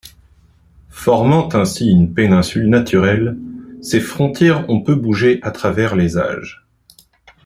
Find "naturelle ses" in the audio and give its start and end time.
2.71-3.99